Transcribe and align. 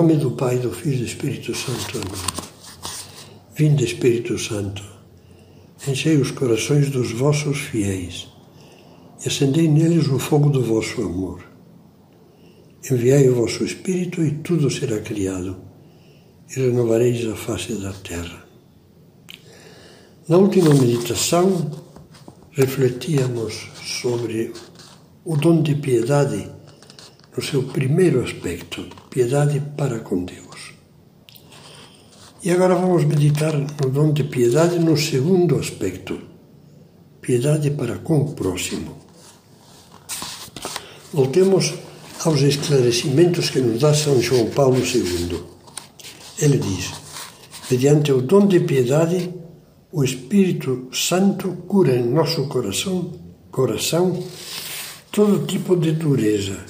nome 0.00 0.16
do 0.16 0.30
Pai, 0.30 0.58
do 0.58 0.70
Filho 0.70 0.94
e 0.94 0.98
do 1.00 1.04
Espírito 1.04 1.54
Santo. 1.54 1.98
Amém. 1.98 2.22
Vinde, 3.54 3.84
Espírito 3.84 4.38
Santo, 4.38 4.82
enchei 5.86 6.16
os 6.16 6.30
corações 6.30 6.88
dos 6.88 7.12
vossos 7.12 7.58
fiéis 7.58 8.26
e 9.22 9.28
acendei 9.28 9.68
neles 9.68 10.08
o 10.08 10.18
fogo 10.18 10.48
do 10.48 10.62
vosso 10.62 11.02
amor. 11.02 11.44
Enviai 12.90 13.28
o 13.28 13.34
vosso 13.34 13.62
Espírito 13.62 14.24
e 14.24 14.30
tudo 14.36 14.70
será 14.70 15.00
criado 15.00 15.58
e 16.48 16.58
renovareis 16.58 17.28
a 17.28 17.36
face 17.36 17.74
da 17.74 17.92
terra. 17.92 18.42
Na 20.26 20.38
última 20.38 20.72
meditação, 20.72 21.70
refletíamos 22.52 23.68
sobre 23.84 24.50
o 25.26 25.36
dom 25.36 25.60
de 25.60 25.74
piedade 25.74 26.50
no 27.36 27.42
seu 27.42 27.64
primeiro 27.64 28.24
aspecto, 28.24 28.88
piedade 29.10 29.60
para 29.76 29.98
com 29.98 30.24
Deus. 30.24 30.72
E 32.42 32.50
agora 32.50 32.76
vamos 32.76 33.04
meditar 33.04 33.52
no 33.54 33.90
dom 33.90 34.12
de 34.12 34.24
piedade 34.24 34.78
no 34.78 34.96
segundo 34.96 35.58
aspecto, 35.58 36.18
piedade 37.20 37.72
para 37.72 37.98
com 37.98 38.20
o 38.20 38.32
próximo. 38.32 38.96
Voltemos 41.12 41.74
aos 42.24 42.40
esclarecimentos 42.40 43.50
que 43.50 43.60
nos 43.60 43.80
dá 43.80 43.92
São 43.92 44.22
João 44.22 44.48
Paulo 44.50 44.78
II. 44.78 45.42
Ele 46.38 46.58
diz: 46.58 46.92
mediante 47.68 48.12
o 48.12 48.22
dom 48.22 48.46
de 48.46 48.60
piedade, 48.60 49.34
o 49.90 50.04
Espírito 50.04 50.88
Santo 50.92 51.48
cura 51.66 51.96
em 51.96 52.08
nosso 52.08 52.46
coração, 52.46 53.12
coração 53.50 54.22
todo 55.10 55.44
tipo 55.46 55.76
de 55.76 55.90
dureza 55.90 56.64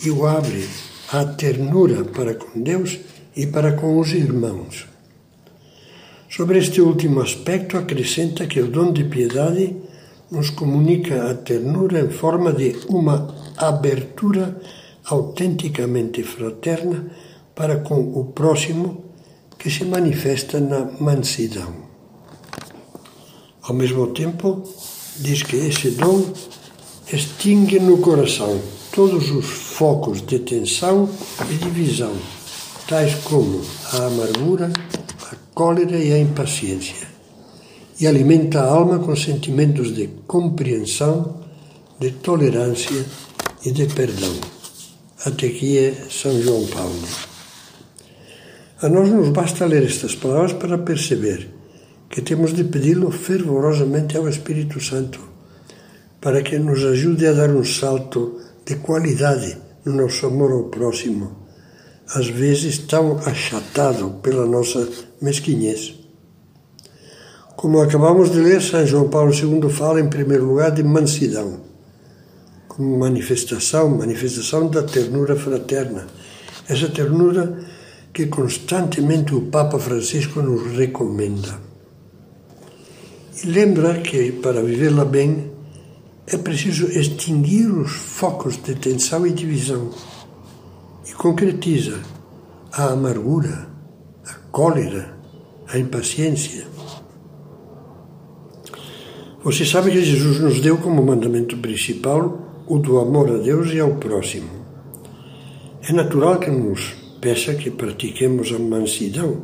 e 0.00 0.10
o 0.10 0.24
abre 0.26 0.68
à 1.12 1.24
ternura 1.24 2.04
para 2.04 2.34
com 2.34 2.60
Deus 2.60 2.98
e 3.36 3.46
para 3.46 3.72
com 3.72 3.98
os 3.98 4.12
irmãos. 4.12 4.86
Sobre 6.28 6.58
este 6.58 6.80
último 6.80 7.20
aspecto, 7.20 7.76
acrescenta 7.76 8.46
que 8.46 8.60
o 8.60 8.68
dom 8.68 8.92
de 8.92 9.04
piedade 9.04 9.76
nos 10.30 10.50
comunica 10.50 11.30
a 11.30 11.34
ternura 11.34 12.00
em 12.00 12.10
forma 12.10 12.52
de 12.52 12.76
uma 12.88 13.34
abertura 13.56 14.60
autenticamente 15.04 16.22
fraterna 16.22 17.06
para 17.54 17.76
com 17.76 18.00
o 18.00 18.24
próximo 18.32 19.04
que 19.58 19.70
se 19.70 19.84
manifesta 19.84 20.58
na 20.58 20.90
mansidão. 20.98 21.72
Ao 23.62 23.74
mesmo 23.74 24.08
tempo, 24.08 24.62
diz 25.16 25.42
que 25.42 25.56
esse 25.56 25.90
dom 25.92 26.32
extingue 27.12 27.78
no 27.78 27.98
coração 27.98 28.60
todos 28.92 29.30
os 29.30 29.46
focos 29.74 30.24
de 30.24 30.38
tensão 30.38 31.10
e 31.50 31.54
divisão, 31.56 32.14
tais 32.86 33.16
como 33.24 33.60
a 33.92 34.06
amargura, 34.06 34.70
a 35.32 35.36
cólera 35.52 35.98
e 35.98 36.12
a 36.12 36.18
impaciência, 36.20 37.08
e 37.98 38.06
alimenta 38.06 38.60
a 38.60 38.70
alma 38.70 39.00
com 39.00 39.16
sentimentos 39.16 39.92
de 39.92 40.06
compreensão, 40.28 41.40
de 41.98 42.12
tolerância 42.12 43.04
e 43.66 43.72
de 43.72 43.86
perdão. 43.86 44.32
Até 45.26 45.48
aqui 45.48 45.76
é 45.76 45.92
São 46.08 46.40
João 46.40 46.64
Paulo. 46.68 47.08
A 48.80 48.88
nós 48.88 49.10
nos 49.10 49.30
basta 49.30 49.66
ler 49.66 49.82
estas 49.82 50.14
palavras 50.14 50.52
para 50.52 50.78
perceber 50.78 51.50
que 52.08 52.22
temos 52.22 52.54
de 52.54 52.62
pedi-lo 52.62 53.10
fervorosamente 53.10 54.16
ao 54.16 54.28
Espírito 54.28 54.80
Santo 54.80 55.18
para 56.20 56.42
que 56.42 56.60
nos 56.60 56.84
ajude 56.84 57.26
a 57.26 57.32
dar 57.32 57.50
um 57.50 57.64
salto 57.64 58.40
de 58.64 58.76
qualidade 58.76 59.63
no 59.84 59.94
nosso 59.94 60.26
amor 60.26 60.52
ao 60.52 60.64
próximo, 60.64 61.36
às 62.14 62.28
vezes 62.28 62.78
tão 62.78 63.18
achatado 63.18 64.18
pela 64.22 64.46
nossa 64.46 64.88
mesquinhez. 65.20 65.94
Como 67.56 67.80
acabamos 67.80 68.30
de 68.30 68.38
ler, 68.38 68.60
São 68.60 68.86
João 68.86 69.08
Paulo 69.08 69.32
II 69.32 69.70
fala, 69.70 70.00
em 70.00 70.08
primeiro 70.08 70.44
lugar, 70.44 70.70
de 70.70 70.82
mansidão, 70.82 71.60
como 72.68 72.98
manifestação, 72.98 73.88
manifestação 73.88 74.68
da 74.68 74.82
ternura 74.82 75.36
fraterna. 75.36 76.06
Essa 76.68 76.88
ternura 76.88 77.58
que 78.12 78.26
constantemente 78.26 79.34
o 79.34 79.42
Papa 79.42 79.78
Francisco 79.78 80.42
nos 80.42 80.76
recomenda. 80.76 81.58
E 83.42 83.46
lembra 83.46 84.00
que, 84.00 84.32
para 84.32 84.62
vivê-la 84.62 85.04
bem, 85.04 85.53
é 86.26 86.36
preciso 86.36 86.86
extinguir 86.86 87.66
os 87.70 87.92
focos 87.92 88.56
de 88.62 88.74
tensão 88.74 89.26
e 89.26 89.32
divisão. 89.32 89.90
E 91.06 91.12
concretiza 91.12 92.00
a 92.72 92.92
amargura, 92.92 93.68
a 94.26 94.34
cólera, 94.50 95.16
a 95.68 95.78
impaciência. 95.78 96.66
Você 99.42 99.66
sabe 99.66 99.90
que 99.90 100.02
Jesus 100.02 100.40
nos 100.40 100.60
deu 100.60 100.78
como 100.78 101.04
mandamento 101.04 101.58
principal 101.58 102.64
o 102.66 102.78
do 102.78 102.98
amor 102.98 103.30
a 103.30 103.36
Deus 103.36 103.70
e 103.72 103.78
ao 103.78 103.96
próximo. 103.96 104.48
É 105.86 105.92
natural 105.92 106.38
que 106.38 106.50
nos 106.50 106.94
peça 107.20 107.54
que 107.54 107.70
pratiquemos 107.70 108.50
a 108.52 108.58
mansidão, 108.58 109.42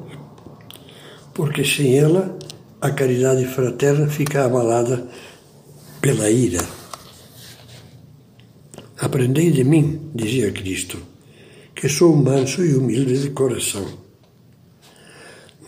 porque 1.35 1.63
sem 1.63 1.99
ela 1.99 2.39
a 2.81 2.91
caridade 2.91 3.45
fraterna 3.45 4.07
fica 4.07 4.47
abalada 4.47 5.07
pela 6.00 6.31
ira. 6.31 6.65
Aprendei 8.99 9.50
de 9.50 9.65
mim, 9.65 10.11
dizia 10.15 10.50
Cristo, 10.50 10.99
que 11.75 11.88
sou 11.88 12.16
manso 12.16 12.65
e 12.65 12.75
humilde 12.75 13.21
de 13.21 13.31
coração. 13.31 13.87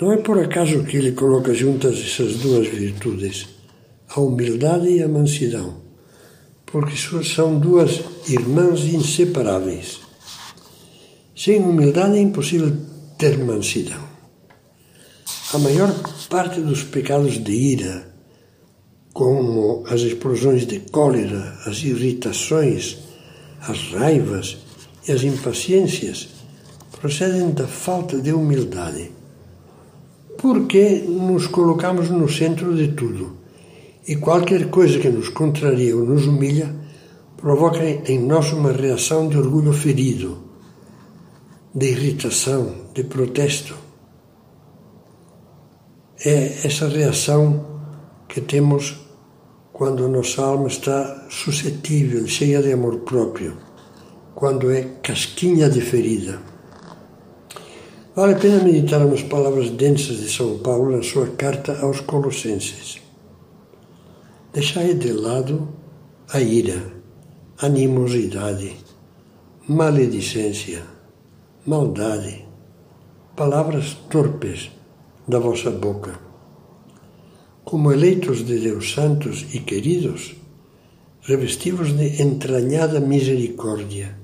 Não 0.01 0.13
é 0.13 0.17
por 0.17 0.39
acaso 0.39 0.85
que 0.85 0.97
ele 0.97 1.13
coloca 1.13 1.55
juntas 1.55 1.99
essas 1.99 2.37
duas 2.37 2.67
virtudes, 2.67 3.49
a 4.09 4.21
humildade 4.21 4.89
e 4.89 5.03
a 5.03 5.09
mansidão, 5.09 5.83
porque 6.67 6.97
são 6.97 7.59
duas 7.59 8.01
irmãs 8.29 8.81
inseparáveis. 8.85 10.01
Sem 11.37 11.61
humildade 11.61 12.17
é 12.17 12.21
impossível 12.21 12.75
ter 13.19 13.39
mansidão. 13.39 14.03
A 15.53 15.59
maior 15.59 15.93
parte 16.29 16.61
dos 16.61 16.83
pecados 16.83 17.43
de 17.43 17.53
ira, 17.53 18.12
como 19.13 19.85
as 19.89 20.01
explosões 20.01 20.67
de 20.67 20.81
cólera, 20.81 21.59
as 21.67 21.83
irritações, 21.83 22.99
as 23.61 23.93
raivas 23.93 24.59
e 25.07 25.13
as 25.13 25.23
impaciências, 25.23 26.29
procedem 27.01 27.51
da 27.51 27.67
falta 27.67 28.21
de 28.21 28.33
humildade. 28.33 29.11
Porque 30.39 31.05
nos 31.07 31.47
colocamos 31.47 32.09
no 32.09 32.29
centro 32.29 32.75
de 32.75 32.89
tudo 32.89 33.37
e 34.09 34.17
qualquer 34.17 34.71
coisa 34.71 34.99
que 34.99 35.09
nos 35.09 35.29
contraria 35.29 35.97
ou 35.97 36.05
nos 36.05 36.27
humilha 36.27 36.75
provoca 37.37 37.85
em 37.85 38.19
nós 38.19 38.53
uma 38.53 38.73
reação 38.73 39.29
de 39.29 39.37
orgulho 39.37 39.73
ferido, 39.73 40.39
de 41.75 41.87
irritação, 41.87 42.73
de 42.95 43.05
protesto. 43.05 43.77
É 46.25 46.67
essa 46.67 46.89
reação 46.89 47.72
que 48.33 48.41
temos 48.41 48.97
quando 49.75 50.07
a 50.07 50.09
nossa 50.09 50.43
alma 50.43 50.67
está 50.67 51.27
suscetível, 51.29 52.27
cheia 52.27 52.63
de 52.63 52.73
amor 52.73 53.01
próprio, 53.01 53.59
quando 54.35 54.71
é 54.71 54.85
casquinha 55.03 55.69
de 55.69 55.83
ferida. 55.83 56.41
Vale 58.17 58.33
a 58.33 58.39
pena 58.39 58.65
meditar 58.65 59.05
nas 59.05 59.23
palavras 59.23 59.69
densas 59.69 60.17
de 60.17 60.31
São 60.31 60.59
Paulo 60.61 60.97
na 60.97 61.03
sua 61.03 61.27
carta 61.27 61.79
aos 61.83 62.01
Colossenses. 62.01 63.03
Deixai 64.51 64.95
de 64.95 65.13
lado 65.13 65.69
a 66.33 66.41
ira, 66.41 66.83
animosidade, 67.59 68.77
maledicência, 69.69 70.83
maldade, 71.67 72.49
palavras 73.37 73.93
torpes 74.09 74.71
da 75.29 75.39
vossa 75.39 75.71
boca 75.71 76.32
como 77.65 77.93
eleitos 77.93 78.45
de 78.45 78.59
Deus 78.59 78.93
santos 78.93 79.47
e 79.55 79.61
queridos, 79.61 80.35
revestivos 81.23 81.97
de 81.97 82.21
entranhada 82.21 83.01
misericórdia, 83.01 84.19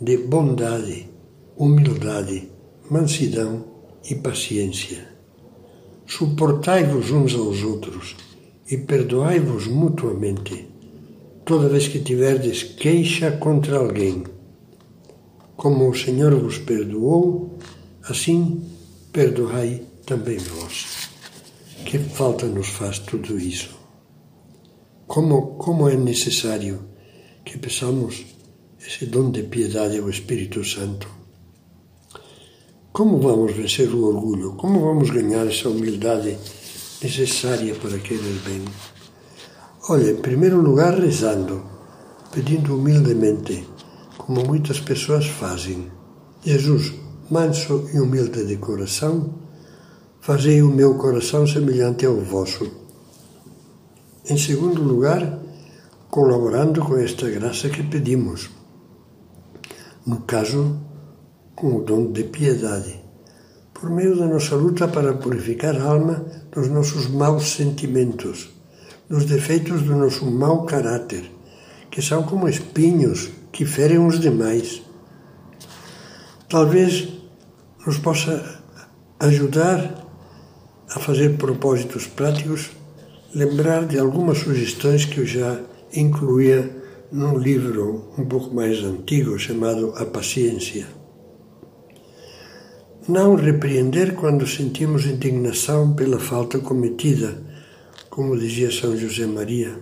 de 0.00 0.18
bondade, 0.18 1.08
humildade, 1.56 2.48
mansidão 2.90 3.64
e 4.08 4.14
paciência. 4.14 5.08
Suportai-vos 6.06 7.10
uns 7.10 7.34
aos 7.34 7.62
outros 7.62 8.16
e 8.70 8.76
perdoai-vos 8.76 9.66
mutuamente, 9.66 10.68
toda 11.44 11.68
vez 11.68 11.88
que 11.88 12.00
tiverdes 12.00 12.62
queixa 12.62 13.32
contra 13.32 13.78
alguém. 13.78 14.24
Como 15.56 15.88
o 15.88 15.94
Senhor 15.94 16.34
vos 16.34 16.58
perdoou, 16.58 17.58
assim 18.04 18.62
perdoai 19.12 19.82
também 20.06 20.38
vós. 20.38 20.87
Que 21.88 21.98
falta 21.98 22.44
nos 22.44 22.68
faz 22.68 22.98
tudo 22.98 23.38
isso? 23.38 23.70
Como, 25.06 25.56
como 25.56 25.88
é 25.88 25.96
necessário 25.96 26.80
que 27.42 27.56
peçamos 27.56 28.26
esse 28.78 29.06
dom 29.06 29.30
de 29.30 29.44
piedade 29.44 29.96
ao 29.96 30.10
Espírito 30.10 30.62
Santo? 30.62 31.08
Como 32.92 33.18
vamos 33.18 33.54
vencer 33.56 33.88
o 33.88 34.04
orgulho? 34.04 34.52
Como 34.56 34.80
vamos 34.80 35.08
ganhar 35.08 35.46
essa 35.46 35.70
humildade 35.70 36.36
necessária 37.02 37.74
para 37.76 37.98
querer 37.98 38.38
bem? 38.44 38.62
Olha, 39.88 40.10
em 40.10 40.16
primeiro 40.16 40.60
lugar, 40.60 40.92
rezando, 41.00 41.64
pedindo 42.30 42.76
humildemente, 42.76 43.66
como 44.18 44.44
muitas 44.44 44.78
pessoas 44.78 45.24
fazem. 45.24 45.90
Jesus, 46.44 46.92
manso 47.30 47.88
e 47.94 47.98
humilde 47.98 48.44
de 48.44 48.58
coração, 48.58 49.47
fazei 50.28 50.60
o 50.60 50.68
meu 50.68 50.96
coração 50.96 51.46
semelhante 51.46 52.04
ao 52.04 52.16
vosso. 52.16 52.70
Em 54.28 54.36
segundo 54.36 54.82
lugar, 54.82 55.38
colaborando 56.10 56.82
com 56.82 56.98
esta 56.98 57.30
graça 57.30 57.70
que 57.70 57.82
pedimos. 57.82 58.50
No 60.04 60.20
caso, 60.20 60.78
com 61.56 61.76
o 61.78 61.82
dom 61.82 62.12
de 62.12 62.24
piedade, 62.24 63.00
por 63.72 63.88
meio 63.88 64.18
da 64.18 64.26
nossa 64.26 64.54
luta 64.54 64.86
para 64.86 65.14
purificar 65.14 65.74
a 65.74 65.84
alma 65.84 66.26
dos 66.52 66.68
nossos 66.68 67.08
maus 67.08 67.48
sentimentos, 67.48 68.50
dos 69.08 69.24
defeitos 69.24 69.80
do 69.80 69.96
nosso 69.96 70.30
mau 70.30 70.66
caráter, 70.66 71.24
que 71.90 72.02
são 72.02 72.22
como 72.24 72.50
espinhos 72.50 73.30
que 73.50 73.64
ferem 73.64 74.06
os 74.06 74.20
demais. 74.20 74.82
Talvez 76.50 77.08
nos 77.86 77.96
possa 77.96 78.62
ajudar 79.20 80.06
a 80.90 80.98
fazer 80.98 81.36
propósitos 81.36 82.06
práticos, 82.06 82.70
lembrar 83.34 83.86
de 83.86 83.98
algumas 83.98 84.38
sugestões 84.38 85.04
que 85.04 85.18
eu 85.18 85.26
já 85.26 85.60
incluía 85.92 86.70
num 87.10 87.38
livro 87.38 88.12
um 88.18 88.24
pouco 88.24 88.54
mais 88.54 88.82
antigo 88.82 89.38
chamado 89.38 89.94
A 89.96 90.04
Paciência. 90.04 90.86
Não 93.08 93.34
repreender 93.34 94.14
quando 94.14 94.46
sentimos 94.46 95.06
indignação 95.06 95.94
pela 95.94 96.18
falta 96.18 96.58
cometida, 96.58 97.42
como 98.10 98.36
dizia 98.36 98.70
São 98.70 98.96
José 98.96 99.24
Maria. 99.24 99.78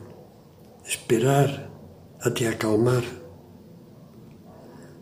Esperar 0.87 1.69
até 2.21 2.47
acalmar. 2.47 3.03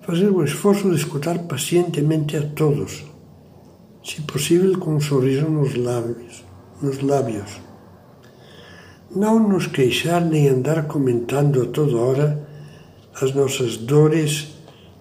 Fazer 0.01 0.31
o 0.31 0.43
esforço 0.43 0.89
de 0.89 0.97
escutar 0.97 1.39
pacientemente 1.41 2.37
a 2.37 2.43
todos, 2.43 3.05
se 4.05 4.21
possível 4.23 4.79
com 4.79 4.97
um 4.97 5.01
sorriso 5.01 5.49
nos 5.49 5.75
lábios, 5.75 6.45
nos 6.83 7.01
lábios. 7.01 7.61
Não 9.15 9.39
nos 9.39 9.67
queixar 9.67 10.25
nem 10.25 10.49
andar 10.49 10.87
comentando 10.87 11.63
a 11.63 11.67
toda 11.67 11.97
hora 11.97 12.49
as 13.21 13.35
nossas 13.35 13.77
dores, 13.77 14.49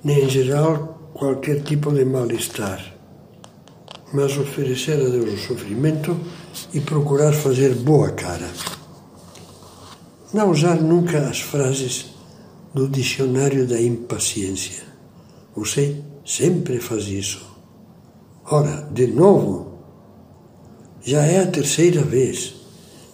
nem 0.04 0.26
em 0.26 0.30
geral 0.30 1.12
qualquer 1.14 1.62
tipo 1.64 1.92
de 1.92 2.06
mal-estar 2.06 2.94
mas 4.14 4.38
oferecer 4.38 4.94
a 4.94 5.10
Deus 5.10 5.34
o 5.34 5.48
sofrimento 5.48 6.16
e 6.72 6.80
procurar 6.80 7.34
fazer 7.34 7.74
boa 7.74 8.12
cara. 8.12 8.48
Não 10.32 10.52
usar 10.52 10.76
nunca 10.76 11.28
as 11.28 11.40
frases 11.40 12.06
do 12.74 12.88
dicionário 12.88 13.68
da 13.68 13.82
impaciência. 13.82 14.84
Você 15.56 15.98
sempre 16.24 16.80
faz 16.80 17.08
isso. 17.08 17.53
Ora, 18.45 18.88
de 18.92 19.07
novo? 19.07 19.80
Já 21.04 21.25
é 21.25 21.42
a 21.42 21.48
terceira 21.48 22.01
vez. 22.01 22.56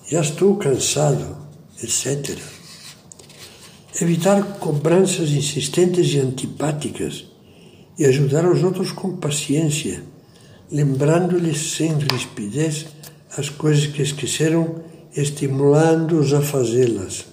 Já 0.08 0.22
estou 0.22 0.56
cansado, 0.58 1.38
etc. 1.81 2.38
Evitar 4.02 4.60
cobranças 4.60 5.31
insistentes 5.31 6.14
e 6.14 6.20
antipáticas 6.20 7.26
e 7.98 8.06
ajudar 8.06 8.46
os 8.46 8.64
outros 8.64 8.92
com 8.92 9.18
paciência 9.18 10.04
lembrando-lhes 10.72 11.72
sem 11.72 11.98
rispidez 11.98 12.88
as 13.36 13.50
coisas 13.50 13.88
que 13.88 14.02
esqueceram, 14.02 14.84
estimulando-os 15.16 16.34
a 16.34 16.42
fazê-las. 16.42 17.26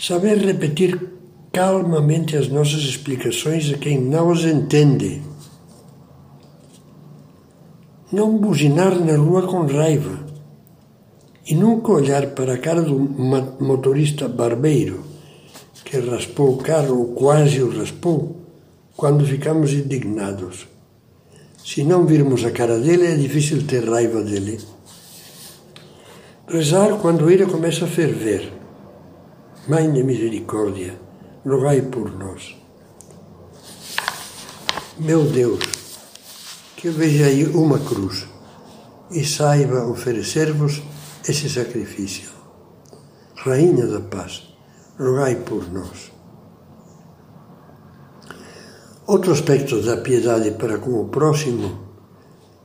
Saber 0.00 0.38
repetir 0.38 0.98
calmamente 1.52 2.36
as 2.36 2.48
nossas 2.48 2.80
explicações 2.80 3.72
a 3.72 3.78
quem 3.78 4.00
não 4.00 4.30
as 4.30 4.44
entende. 4.44 5.22
Não 8.12 8.36
buzinar 8.36 8.94
na 8.98 9.16
rua 9.16 9.42
com 9.46 9.66
raiva. 9.66 10.20
E 11.46 11.54
nunca 11.54 11.92
olhar 11.92 12.26
para 12.34 12.54
a 12.54 12.58
cara 12.58 12.82
do 12.82 12.98
motorista 13.58 14.28
barbeiro 14.28 15.12
que 15.92 15.98
raspou 15.98 16.54
o 16.54 16.56
carro 16.56 16.98
ou 16.98 17.06
quase 17.08 17.62
o 17.62 17.68
raspou 17.78 18.36
quando 18.96 19.26
ficamos 19.26 19.72
indignados. 19.72 20.66
Se 21.62 21.84
não 21.84 22.06
virmos 22.06 22.44
a 22.44 22.50
cara 22.50 22.78
dele, 22.78 23.06
é 23.06 23.14
difícil 23.14 23.66
ter 23.66 23.88
raiva 23.88 24.22
dele. 24.22 24.58
Rezar 26.48 26.98
quando 26.98 27.28
a 27.28 27.32
ira 27.32 27.46
começa 27.46 27.84
a 27.84 27.88
ferver. 27.88 28.52
Mãe 29.68 29.92
de 29.92 30.02
misericórdia, 30.02 30.98
rogai 31.46 31.82
por 31.82 32.10
nós. 32.18 32.56
Meu 34.98 35.24
Deus, 35.24 35.81
que 36.82 36.90
veja 36.90 37.26
aí 37.26 37.46
uma 37.46 37.78
cruz 37.78 38.26
e 39.08 39.24
saiba 39.24 39.86
oferecer-vos 39.86 40.82
esse 41.28 41.48
sacrifício. 41.48 42.28
Rainha 43.36 43.86
da 43.86 44.00
paz, 44.00 44.52
rogai 44.98 45.36
por 45.36 45.72
nós. 45.72 46.10
Outro 49.06 49.30
aspecto 49.30 49.80
da 49.80 49.98
piedade 49.98 50.50
para 50.50 50.78
com 50.78 51.00
o 51.00 51.08
próximo, 51.08 51.86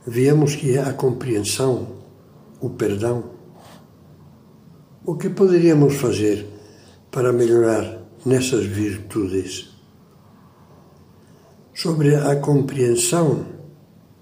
vemos 0.04 0.56
que 0.56 0.76
é 0.76 0.82
a 0.82 0.92
compreensão, 0.92 1.86
o 2.60 2.70
perdão. 2.70 3.22
O 5.06 5.14
que 5.14 5.30
poderíamos 5.30 5.94
fazer 5.94 6.44
para 7.12 7.32
melhorar 7.32 8.02
nessas 8.26 8.66
virtudes? 8.66 9.78
Sobre 11.72 12.16
a 12.16 12.34
compreensão, 12.34 13.57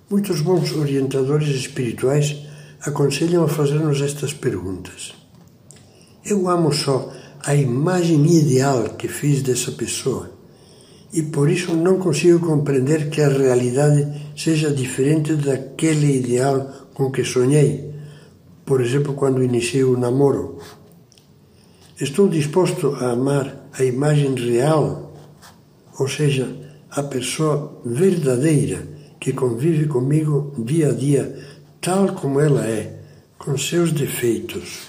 muitos 0.08 0.40
bons 0.40 0.72
orientadores 0.72 1.48
espirituais 1.48 2.36
aconselham 2.80 3.42
a 3.44 3.48
fazer-nos 3.48 4.00
estas 4.00 4.32
perguntas. 4.32 5.14
Eu 6.24 6.48
amo 6.48 6.72
só 6.72 7.12
a 7.44 7.54
imagem 7.54 8.24
ideal 8.26 8.90
que 8.90 9.08
fiz 9.08 9.42
dessa 9.42 9.72
pessoa 9.72 10.30
e 11.12 11.22
por 11.22 11.50
isso 11.50 11.74
não 11.74 11.98
consigo 11.98 12.38
compreender 12.38 13.10
que 13.10 13.20
a 13.20 13.28
realidade 13.28 14.06
seja 14.36 14.70
diferente 14.70 15.34
daquele 15.34 16.16
ideal 16.16 16.88
com 16.94 17.10
que 17.10 17.24
sonhei, 17.24 17.92
por 18.64 18.80
exemplo, 18.80 19.14
quando 19.14 19.42
iniciei 19.42 19.84
o 19.84 19.96
namoro. 19.96 20.58
Estou 22.00 22.28
disposto 22.28 22.94
a 23.00 23.12
amar 23.12 23.68
a 23.72 23.82
imagem 23.82 24.34
real, 24.34 25.14
ou 25.98 26.08
seja, 26.08 26.48
a 26.90 27.02
pessoa 27.02 27.80
verdadeira 27.84 28.95
que 29.20 29.32
convive 29.32 29.86
comigo 29.86 30.54
dia 30.58 30.90
a 30.90 30.92
dia, 30.92 31.36
tal 31.80 32.14
como 32.14 32.40
ela 32.40 32.66
é, 32.66 33.00
com 33.38 33.56
seus 33.56 33.92
defeitos. 33.92 34.88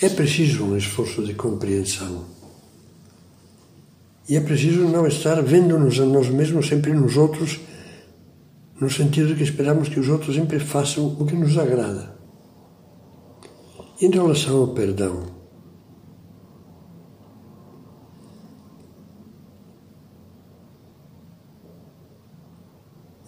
É 0.00 0.08
preciso 0.08 0.64
um 0.64 0.76
esforço 0.76 1.22
de 1.22 1.34
compreensão. 1.34 2.24
E 4.28 4.36
é 4.36 4.40
preciso 4.40 4.88
não 4.88 5.06
estar 5.06 5.42
vendo-nos 5.42 5.98
a 6.00 6.04
nós 6.04 6.28
mesmos 6.28 6.68
sempre 6.68 6.92
nos 6.92 7.16
outros, 7.16 7.60
no 8.80 8.88
sentido 8.88 9.34
que 9.34 9.42
esperamos 9.42 9.88
que 9.88 10.00
os 10.00 10.08
outros 10.08 10.36
sempre 10.36 10.58
façam 10.58 11.16
o 11.18 11.26
que 11.26 11.34
nos 11.34 11.58
agrada. 11.58 12.16
Em 14.00 14.10
relação 14.10 14.56
ao 14.56 14.68
perdão, 14.68 15.39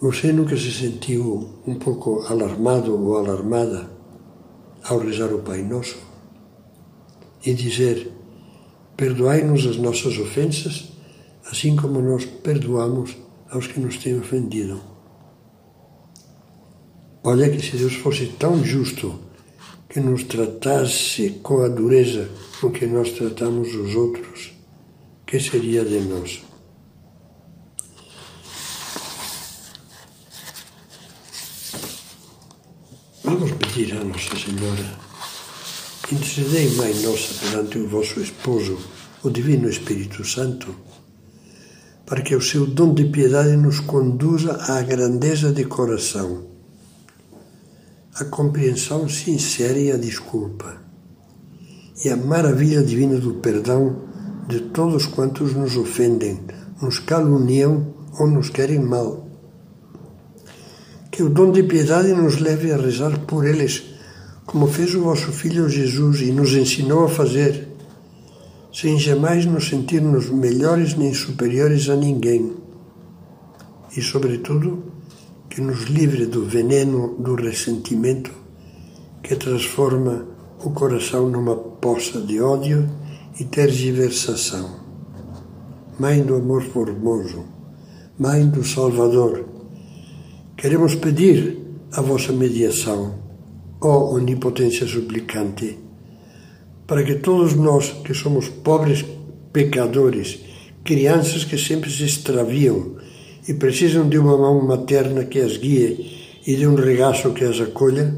Você 0.03 0.33
nunca 0.33 0.57
se 0.57 0.69
sentiu 0.69 1.61
um 1.65 1.75
pouco 1.75 2.25
alarmado 2.27 2.93
ou 2.93 3.17
alarmada 3.17 3.89
ao 4.83 4.99
rezar 4.99 5.33
o 5.33 5.39
Pai 5.39 5.61
Nosso 5.61 5.97
e 7.45 7.53
dizer: 7.53 8.11
Perdoai-nos 8.97 9.65
as 9.65 9.77
nossas 9.77 10.17
ofensas 10.17 10.91
assim 11.49 11.77
como 11.77 12.01
nós 12.01 12.25
perdoamos 12.25 13.15
aos 13.49 13.67
que 13.67 13.79
nos 13.79 13.95
têm 13.95 14.19
ofendido. 14.19 14.81
Olha 17.23 17.49
que 17.49 17.65
se 17.65 17.77
Deus 17.77 17.93
fosse 17.93 18.25
tão 18.37 18.61
justo 18.61 19.17
que 19.87 20.01
nos 20.01 20.25
tratasse 20.25 21.39
com 21.41 21.61
a 21.61 21.69
dureza 21.69 22.29
com 22.59 22.69
que 22.71 22.85
nós 22.85 23.13
tratamos 23.13 23.73
os 23.73 23.95
outros, 23.95 24.51
que 25.25 25.39
seria 25.39 25.85
de 25.85 26.01
nós? 26.01 26.52
A 33.73 34.03
Nossa 34.03 34.35
Senhora, 34.37 34.85
intercedei, 36.11 36.75
Mãe 36.75 36.93
Nossa, 37.01 37.33
perante 37.43 37.79
o 37.79 37.89
vosso 37.89 38.19
Esposo, 38.19 38.77
o 39.23 39.31
Divino 39.31 39.67
Espírito 39.67 40.23
Santo, 40.23 40.75
para 42.05 42.21
que 42.21 42.35
o 42.35 42.41
seu 42.41 42.67
dom 42.67 42.93
de 42.93 43.05
piedade 43.05 43.57
nos 43.57 43.79
conduza 43.79 44.53
à 44.71 44.79
grandeza 44.83 45.51
de 45.51 45.65
coração, 45.65 46.43
à 48.13 48.23
compreensão 48.25 49.09
sincera 49.09 49.79
e 49.79 49.91
à 49.91 49.97
desculpa, 49.97 50.79
e 52.05 52.09
à 52.09 52.15
maravilha 52.15 52.83
divina 52.83 53.17
do 53.17 53.33
perdão 53.33 54.03
de 54.47 54.59
todos 54.59 55.07
quantos 55.07 55.55
nos 55.55 55.75
ofendem, 55.75 56.41
nos 56.79 56.99
caluniam 56.99 57.91
ou 58.19 58.27
nos 58.27 58.51
querem 58.51 58.79
mal. 58.79 59.32
Que 61.13 61.21
o 61.21 61.29
dom 61.29 61.51
de 61.51 61.61
piedade 61.61 62.11
nos 62.11 62.39
leve 62.39 62.71
a 62.71 62.77
rezar 62.77 63.19
por 63.19 63.45
eles, 63.45 63.83
como 64.47 64.65
fez 64.67 64.95
o 64.95 65.03
vosso 65.03 65.31
Filho 65.31 65.69
Jesus 65.69 66.21
e 66.21 66.31
nos 66.31 66.53
ensinou 66.53 67.05
a 67.05 67.09
fazer 67.09 67.69
sem 68.73 68.97
jamais 68.97 69.45
nos 69.45 69.69
sentirmos 69.69 70.31
melhores 70.31 70.95
nem 70.95 71.13
superiores 71.13 71.87
a 71.89 71.95
ninguém. 71.95 72.53
E, 73.95 74.01
sobretudo, 74.01 74.85
que 75.47 75.61
nos 75.61 75.83
livre 75.83 76.25
do 76.25 76.43
veneno 76.43 77.15
do 77.19 77.35
ressentimento 77.35 78.31
que 79.21 79.35
transforma 79.35 80.25
o 80.63 80.71
coração 80.71 81.29
numa 81.29 81.55
poça 81.55 82.19
de 82.19 82.41
ódio 82.41 82.89
e 83.39 83.43
tergiversação. 83.43 84.81
Mãe 85.99 86.23
do 86.23 86.35
amor 86.35 86.63
formoso, 86.63 87.45
Mãe 88.17 88.49
do 88.49 88.63
Salvador, 88.63 89.52
queremos 90.63 90.95
pedir 90.95 91.57
a 91.91 91.99
vossa 91.99 92.31
mediação, 92.31 93.15
ó 93.81 94.13
Onipotência 94.13 94.87
Suplicante 94.87 95.77
para 96.87 97.03
que 97.03 97.15
todos 97.15 97.53
nós 97.53 97.91
que 98.05 98.13
somos 98.13 98.47
pobres 98.47 99.03
pecadores, 99.51 100.39
crianças 100.81 101.43
que 101.43 101.57
sempre 101.57 101.91
se 101.91 102.05
extraviam 102.05 102.95
e 103.45 103.53
precisam 103.53 104.07
de 104.07 104.17
uma 104.17 104.37
mão 104.37 104.65
materna 104.65 105.25
que 105.25 105.41
as 105.41 105.57
guie 105.57 106.39
e 106.47 106.55
de 106.55 106.65
um 106.65 106.75
regaço 106.75 107.33
que 107.33 107.43
as 107.43 107.59
acolha, 107.59 108.15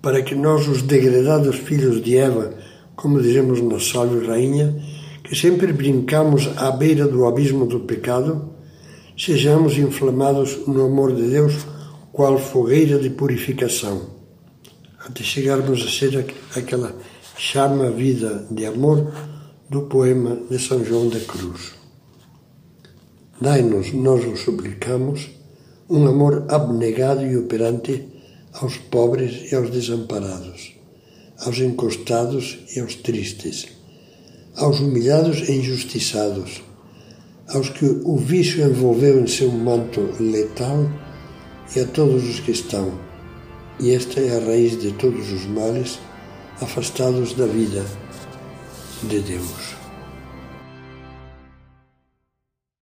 para 0.00 0.22
que 0.22 0.34
nós, 0.34 0.66
os 0.68 0.80
degradados 0.80 1.56
filhos 1.56 2.02
de 2.02 2.16
Eva, 2.16 2.54
como 2.96 3.20
dizemos 3.20 3.60
na 3.60 3.78
Salve 3.78 4.26
Rainha, 4.26 4.74
que 5.22 5.36
sempre 5.36 5.74
brincamos 5.74 6.48
à 6.56 6.70
beira 6.70 7.06
do 7.06 7.26
abismo 7.26 7.66
do 7.66 7.80
pecado, 7.80 8.55
sejamos 9.16 9.78
inflamados 9.78 10.66
no 10.66 10.84
amor 10.84 11.14
de 11.14 11.28
Deus, 11.28 11.66
qual 12.12 12.38
fogueira 12.38 12.98
de 12.98 13.10
purificação, 13.10 14.10
até 14.98 15.22
chegarmos 15.22 15.82
a 15.82 15.90
ser 15.90 16.34
aquela 16.54 16.94
chama 17.36 17.90
vida 17.90 18.46
de 18.50 18.64
amor 18.64 19.12
do 19.68 19.82
poema 19.82 20.38
de 20.50 20.58
São 20.58 20.84
João 20.84 21.08
da 21.08 21.20
Cruz. 21.20 21.74
Dai-nos, 23.40 23.92
nós 23.92 24.24
o 24.24 24.36
suplicamos, 24.36 25.28
um 25.88 26.06
amor 26.06 26.46
abnegado 26.48 27.24
e 27.24 27.36
operante 27.36 28.08
aos 28.54 28.76
pobres 28.78 29.52
e 29.52 29.54
aos 29.54 29.70
desamparados, 29.70 30.74
aos 31.38 31.58
encostados 31.58 32.58
e 32.74 32.80
aos 32.80 32.94
tristes, 32.94 33.66
aos 34.56 34.80
humilhados 34.80 35.48
e 35.48 35.52
injustiçados, 35.52 36.62
aos 37.48 37.68
que 37.70 37.84
o 38.04 38.16
vício 38.16 38.64
envolveu 38.64 39.20
em 39.20 39.26
seu 39.26 39.50
manto 39.50 40.00
letal 40.18 40.90
e 41.74 41.80
a 41.80 41.86
todos 41.86 42.24
os 42.24 42.40
que 42.40 42.50
estão. 42.50 42.98
E 43.78 43.92
esta 43.92 44.20
é 44.20 44.36
a 44.36 44.46
raiz 44.46 44.80
de 44.80 44.92
todos 44.92 45.30
os 45.32 45.46
males 45.46 45.98
afastados 46.60 47.34
da 47.34 47.46
vida 47.46 47.84
de 49.02 49.20
Deus. 49.20 49.75